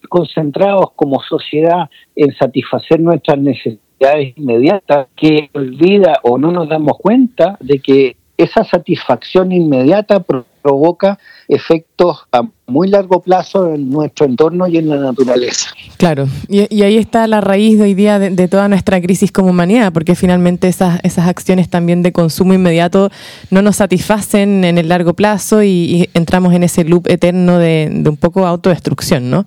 concentrados 0.10 0.92
como 0.96 1.22
sociedad 1.22 1.90
en 2.16 2.34
satisfacer 2.36 3.00
nuestras 3.00 3.38
necesidades 3.38 4.36
inmediatas 4.36 5.08
que 5.16 5.50
olvida 5.54 6.20
o 6.24 6.38
no 6.38 6.52
nos 6.52 6.68
damos 6.68 6.98
cuenta 6.98 7.58
de 7.60 7.80
que 7.80 8.18
esa 8.38 8.64
satisfacción 8.64 9.52
inmediata 9.52 10.20
provoca 10.66 11.20
efectos 11.48 12.26
a 12.32 12.42
muy 12.66 12.88
largo 12.88 13.22
plazo 13.22 13.72
en 13.72 13.92
nuestro 13.92 14.26
entorno 14.26 14.66
y 14.66 14.78
en 14.78 14.90
la 14.90 14.96
naturaleza. 14.96 15.68
Claro, 15.98 16.28
y, 16.50 16.82
ahí 16.82 16.98
está 16.98 17.28
la 17.28 17.40
raíz 17.40 17.78
de 17.78 17.84
hoy 17.84 17.94
día 17.94 18.18
de, 18.18 18.48
toda 18.48 18.68
nuestra 18.68 19.00
crisis 19.00 19.32
como 19.32 19.50
humanidad, 19.50 19.94
porque 19.94 20.16
finalmente 20.16 20.68
esas, 20.68 21.00
esas 21.04 21.28
acciones 21.28 21.70
también 21.70 22.02
de 22.02 22.12
consumo 22.12 22.56
inmediato 22.56 23.12
no 23.52 23.62
nos 23.62 23.76
satisfacen 23.76 24.64
en 24.64 24.80
el 24.80 24.90
largo 24.90 25.14
plazo 25.14 25.62
y, 25.62 26.10
entramos 26.16 26.52
en 26.56 26.64
ese 26.64 26.84
loop 26.84 27.08
eterno 27.10 27.60
de, 27.60 28.04
un 28.04 28.18
poco 28.18 28.48
autodestrucción, 28.48 29.30
¿no? 29.30 29.46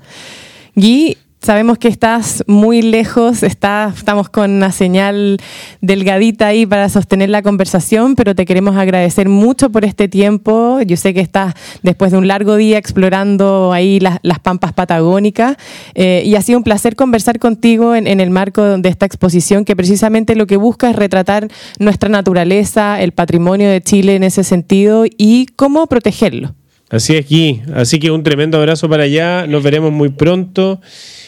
Guy, 0.77 1.19
Sabemos 1.41 1.79
que 1.79 1.87
estás 1.87 2.43
muy 2.49 2.83
lejos, 2.83 3.45
estamos 3.45 4.29
con 4.29 4.51
una 4.51 4.73
señal 4.73 5.39
delgadita 5.81 6.49
ahí 6.49 6.67
para 6.67 6.89
sostener 6.89 7.31
la 7.31 7.43
conversación, 7.43 8.17
pero 8.17 8.35
te 8.35 8.45
queremos 8.45 8.77
agradecer 8.77 9.29
mucho 9.29 9.71
por 9.71 9.85
este 9.85 10.09
tiempo. 10.09 10.81
Yo 10.83 10.97
sé 10.97 11.15
que 11.15 11.21
estás 11.21 11.55
después 11.85 12.11
de 12.11 12.19
un 12.19 12.27
largo 12.27 12.57
día 12.57 12.77
explorando 12.77 13.73
ahí 13.73 14.01
las, 14.01 14.19
pampas 14.43 14.73
patagónicas 14.73 15.57
eh, 15.95 16.23
y 16.25 16.35
ha 16.35 16.43
sido 16.43 16.59
un 16.59 16.65
placer 16.65 16.97
conversar 16.97 17.39
contigo 17.39 17.95
en, 17.95 18.07
el 18.07 18.31
marco 18.31 18.77
de 18.77 18.89
esta 18.89 19.07
exposición 19.07 19.65
que 19.65 19.77
precisamente 19.77 20.35
lo 20.35 20.49
que 20.49 20.57
busca 20.57 20.91
es 20.91 20.97
retratar 20.97 21.49
nuestra 21.79 22.09
naturaleza, 22.09 23.01
el 23.01 23.13
patrimonio 23.13 23.71
de 23.71 23.81
Chile 23.81 24.17
en 24.17 24.25
ese 24.25 24.43
sentido 24.43 25.05
y 25.07 25.47
cómo 25.55 25.87
protegerlo. 25.87 26.58
Así 26.91 27.17
es, 27.17 27.25
aquí. 27.25 27.63
Así 27.75 27.99
que 27.99 28.11
un 28.11 28.23
tremendo 28.23 28.59
abrazo 28.59 28.89
para 28.89 29.05
allá. 29.05 29.47
Nos 29.47 29.63
veremos 29.63 29.93
muy 29.93 30.09
pronto. 30.09 30.81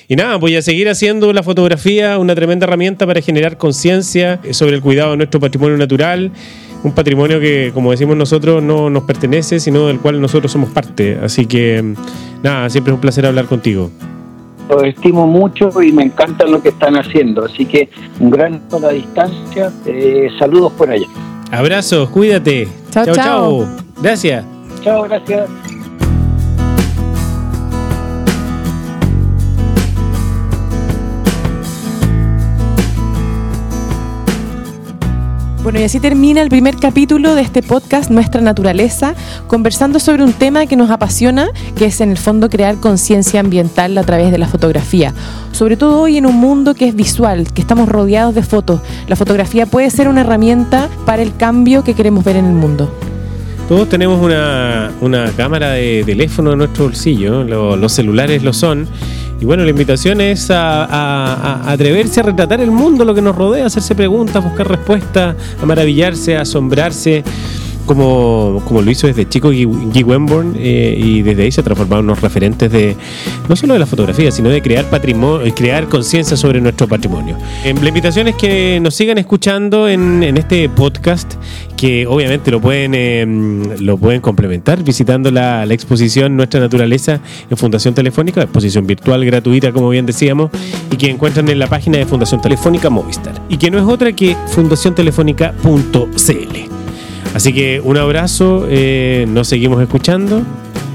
Y 0.08 0.16
nada, 0.16 0.36
voy 0.36 0.56
a 0.56 0.62
seguir 0.62 0.88
haciendo 0.88 1.32
la 1.32 1.44
fotografía, 1.44 2.18
una 2.18 2.34
tremenda 2.34 2.64
herramienta 2.64 3.06
para 3.06 3.20
generar 3.20 3.58
conciencia 3.58 4.40
sobre 4.50 4.74
el 4.74 4.82
cuidado 4.82 5.12
de 5.12 5.18
nuestro 5.18 5.38
patrimonio 5.38 5.76
natural, 5.76 6.32
un 6.82 6.92
patrimonio 6.92 7.38
que, 7.38 7.70
como 7.72 7.92
decimos 7.92 8.16
nosotros, 8.16 8.60
no 8.60 8.90
nos 8.90 9.04
pertenece, 9.04 9.60
sino 9.60 9.86
del 9.86 10.00
cual 10.00 10.20
nosotros 10.20 10.50
somos 10.50 10.70
parte. 10.70 11.16
Así 11.22 11.46
que, 11.46 11.94
nada, 12.42 12.68
siempre 12.70 12.92
es 12.92 12.94
un 12.96 13.00
placer 13.00 13.24
hablar 13.24 13.44
contigo. 13.44 13.92
Los 14.68 14.82
estimo 14.82 15.28
mucho 15.28 15.70
y 15.80 15.92
me 15.92 16.02
encanta 16.02 16.44
lo 16.44 16.60
que 16.60 16.70
están 16.70 16.96
haciendo, 16.96 17.44
así 17.44 17.64
que 17.64 17.88
un 18.18 18.30
gran 18.30 18.62
a 18.72 18.78
la 18.80 18.90
distancia. 18.90 19.72
Eh, 19.86 20.28
saludos 20.40 20.72
por 20.72 20.90
allá. 20.90 21.06
Abrazos, 21.52 22.08
cuídate. 22.10 22.66
Chao, 22.90 23.04
chao. 23.04 23.14
chao. 23.14 23.68
Gracias. 24.02 24.59
Chao, 24.82 25.02
gracias. 25.02 25.50
Bueno, 35.62 35.78
y 35.78 35.82
así 35.82 36.00
termina 36.00 36.40
el 36.40 36.48
primer 36.48 36.76
capítulo 36.76 37.34
de 37.34 37.42
este 37.42 37.62
podcast 37.62 38.10
Nuestra 38.10 38.40
Naturaleza, 38.40 39.14
conversando 39.46 40.00
sobre 40.00 40.24
un 40.24 40.32
tema 40.32 40.64
que 40.64 40.74
nos 40.74 40.90
apasiona, 40.90 41.50
que 41.76 41.84
es 41.84 42.00
en 42.00 42.10
el 42.10 42.16
fondo 42.16 42.48
crear 42.48 42.76
conciencia 42.76 43.40
ambiental 43.40 43.98
a 43.98 44.02
través 44.02 44.32
de 44.32 44.38
la 44.38 44.48
fotografía. 44.48 45.12
Sobre 45.52 45.76
todo 45.76 46.00
hoy 46.00 46.16
en 46.16 46.24
un 46.24 46.36
mundo 46.36 46.74
que 46.74 46.88
es 46.88 46.94
visual, 46.94 47.52
que 47.52 47.60
estamos 47.60 47.90
rodeados 47.90 48.34
de 48.34 48.42
fotos. 48.42 48.80
La 49.06 49.16
fotografía 49.16 49.66
puede 49.66 49.90
ser 49.90 50.08
una 50.08 50.22
herramienta 50.22 50.88
para 51.04 51.20
el 51.20 51.36
cambio 51.36 51.84
que 51.84 51.92
queremos 51.92 52.24
ver 52.24 52.36
en 52.36 52.46
el 52.46 52.54
mundo. 52.54 52.90
Todos 53.70 53.88
tenemos 53.88 54.20
una, 54.20 55.32
cámara 55.36 55.70
de 55.70 56.02
teléfono 56.04 56.50
en 56.50 56.58
nuestro 56.58 56.86
bolsillo, 56.86 57.44
los 57.44 57.92
celulares 57.92 58.42
lo 58.42 58.52
son. 58.52 58.88
Y 59.40 59.44
bueno, 59.44 59.62
la 59.62 59.70
invitación 59.70 60.20
es 60.20 60.50
a, 60.50 61.70
atreverse 61.70 62.18
a 62.18 62.24
retratar 62.24 62.60
el 62.60 62.72
mundo, 62.72 63.04
lo 63.04 63.14
que 63.14 63.22
nos 63.22 63.36
rodea, 63.36 63.66
hacerse 63.66 63.94
preguntas, 63.94 64.42
buscar 64.42 64.66
respuestas, 64.66 65.36
a 65.62 65.66
maravillarse, 65.66 66.36
a 66.36 66.40
asombrarse 66.40 67.22
como, 67.90 68.62
como 68.66 68.82
lo 68.82 68.90
hizo 68.90 69.08
desde 69.08 69.28
chico 69.28 69.48
Guy, 69.48 70.04
Wenborn 70.04 70.54
eh, 70.56 70.94
y 70.96 71.22
desde 71.22 71.42
ahí 71.42 71.50
se 71.50 71.62
transformaron 71.62 72.04
unos 72.04 72.20
referentes 72.20 72.70
de 72.70 72.96
no 73.48 73.56
solo 73.56 73.72
de 73.72 73.80
la 73.80 73.86
fotografía, 73.86 74.30
sino 74.30 74.48
de 74.48 74.62
crear 74.62 74.84
patrimonio, 74.88 75.44
eh, 75.44 75.52
crear 75.52 75.88
conciencia 75.88 76.36
sobre 76.36 76.60
nuestro 76.60 76.86
patrimonio. 76.86 77.36
Eh, 77.64 77.74
la 77.74 77.88
invitación 77.88 78.28
es 78.28 78.36
que 78.36 78.78
nos 78.80 78.94
sigan 78.94 79.18
escuchando 79.18 79.88
en, 79.88 80.22
este 80.36 80.68
podcast, 80.68 81.34
que 81.80 82.06
obviamente 82.06 82.50
lo 82.50 82.60
pueden, 82.60 83.78
lo 83.80 83.96
pueden 83.96 84.20
complementar 84.20 84.84
visitando 84.84 85.30
la, 85.30 85.64
la, 85.64 85.72
exposición 85.72 86.36
Nuestra 86.36 86.60
Naturaleza 86.60 87.20
en 87.48 87.56
Fundación 87.56 87.94
Telefónica, 87.94 88.42
exposición 88.42 88.86
virtual 88.86 89.24
gratuita, 89.24 89.72
como 89.72 89.88
bien 89.88 90.04
decíamos, 90.04 90.50
y 90.92 90.96
que 90.98 91.08
encuentran 91.08 91.48
en 91.48 91.58
la 91.58 91.68
página 91.68 91.96
de 91.96 92.04
Fundación 92.04 92.42
Telefónica 92.42 92.90
Movistar, 92.90 93.32
y 93.48 93.56
que 93.56 93.70
no 93.70 93.78
es 93.78 93.84
otra 93.84 94.12
que 94.12 94.36
fundaciontelefónica.cl. 94.48 96.56
Así 97.32 97.54
que 97.54 97.80
un 97.82 97.96
abrazo, 97.96 98.66
eh, 98.68 99.24
nos 99.26 99.48
seguimos 99.48 99.80
escuchando 99.80 100.42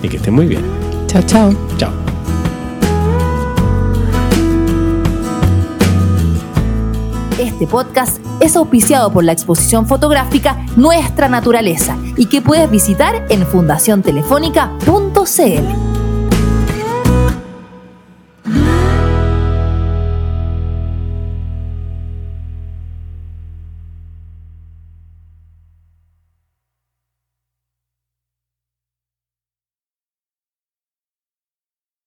y 0.03 0.07
que 0.07 0.17
estén 0.17 0.35
muy 0.35 0.45
bien. 0.45 0.61
Chao, 1.07 1.23
chao. 1.23 1.51
Chao. 1.79 2.04
Este 7.55 7.67
podcast 7.67 8.17
es 8.41 8.57
auspiciado 8.57 9.13
por 9.13 9.23
la 9.23 9.31
exposición 9.31 9.87
fotográfica 9.87 10.65
Nuestra 10.75 11.29
Naturaleza 11.29 11.97
y 12.17 12.25
que 12.25 12.41
puedes 12.41 12.69
visitar 12.69 13.25
en 13.29 13.47
fundaciontelefónica.cl. 13.47 15.84